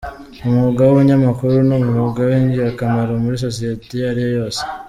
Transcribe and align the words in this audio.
Umwuga 0.45 0.79
w’ubunyamakuru 0.83 1.55
ni 1.67 1.73
umwuga 1.79 2.19
w’ingirakamaro 2.29 3.11
muri 3.23 3.37
sosiyete 3.45 3.89
iyo 3.95 4.05
ariyo 4.11 4.29
yose. 4.39 4.61